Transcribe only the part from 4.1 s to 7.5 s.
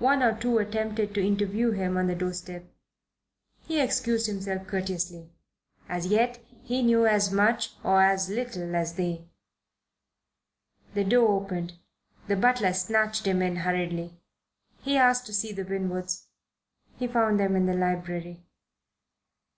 himself courteously. As yet he knew as